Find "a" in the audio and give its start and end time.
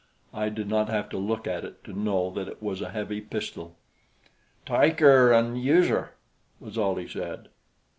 2.81-2.89